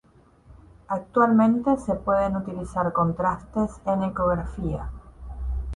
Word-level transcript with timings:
Actualmente 0.87 1.77
se 1.77 1.93
pueden 1.93 2.35
utilizar 2.35 2.91
contrastes 2.91 3.69
en 3.85 4.01
ecografía. 4.01 4.89